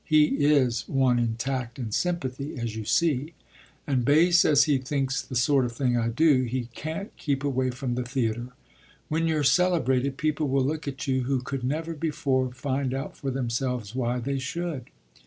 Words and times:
He 0.03 0.29
is 0.47 0.89
one 0.89 1.19
in 1.19 1.35
tact 1.35 1.77
and 1.77 1.93
sympathy, 1.93 2.57
as 2.57 2.75
you 2.75 2.85
see. 2.85 3.35
And 3.85 4.03
base 4.03 4.43
as 4.45 4.63
he 4.63 4.79
thinks 4.79 5.21
the 5.21 5.35
sort 5.35 5.63
of 5.63 5.73
thing 5.73 5.95
I 5.95 6.07
do 6.07 6.41
he 6.41 6.69
can't 6.73 7.15
keep 7.17 7.43
away 7.43 7.69
from 7.69 7.93
the 7.93 8.01
theatre. 8.01 8.47
When 9.09 9.27
you're 9.27 9.43
celebrated 9.43 10.17
people 10.17 10.47
will 10.47 10.65
look 10.65 10.87
at 10.87 11.05
you 11.05 11.25
who 11.25 11.41
could 11.43 11.63
never 11.63 11.93
before 11.93 12.51
find 12.51 12.95
out 12.95 13.15
for 13.15 13.29
themselves 13.29 13.93
why 13.93 14.17
they 14.17 14.39
should." 14.39 14.89